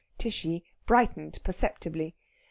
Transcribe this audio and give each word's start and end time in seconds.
Tishy 0.17 0.63
brightened 0.87 1.37
perceptibly. 1.43 2.15